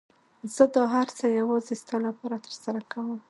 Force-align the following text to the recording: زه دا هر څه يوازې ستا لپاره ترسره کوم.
زه 0.55 0.63
دا 0.75 0.83
هر 0.95 1.07
څه 1.17 1.25
يوازې 1.39 1.73
ستا 1.81 1.95
لپاره 2.07 2.35
ترسره 2.45 2.81
کوم. 2.91 3.17